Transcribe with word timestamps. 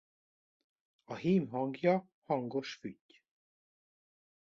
A 1.03 1.15
hím 1.23 1.45
hangja 1.51 1.93
hangos 2.27 2.73
fütty. 2.79 3.21